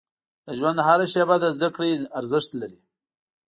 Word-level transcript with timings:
•د 0.45 0.47
ژوند 0.57 0.77
هره 0.87 1.05
شیبه 1.13 1.35
د 1.41 1.45
زده 1.55 1.69
کړې 1.75 1.91
ارزښت 2.19 2.51
لري. 2.61 2.79